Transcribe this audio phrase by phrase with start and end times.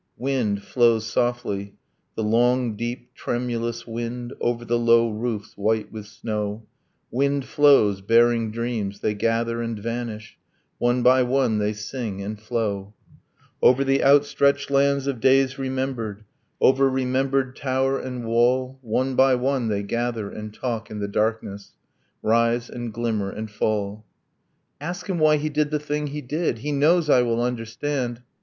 [0.17, 1.75] Wind flows softly,
[2.15, 6.65] the long deep tremulous wind, Over the low roofs white with snow...
[7.11, 10.39] Wind flows, bearing dreams; they gather and vanish,
[10.79, 12.95] One by one they sing and flow;
[13.61, 16.23] Over the outstretched lands of days remembered,
[16.59, 21.73] Over remembered tower and wall, One by one they gather and talk in the darkness,
[22.23, 24.03] Rise and glimmer and fall...
[24.81, 26.57] 'Ask him why he did the thing he did!
[26.57, 28.23] He knows I will understand!'